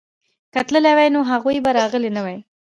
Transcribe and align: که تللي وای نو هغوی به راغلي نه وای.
که 0.53 0.61
تللي 0.67 0.91
وای 0.97 1.09
نو 1.15 1.21
هغوی 1.31 1.57
به 1.65 1.71
راغلي 1.77 2.09
نه 2.15 2.21
وای. 2.25 2.37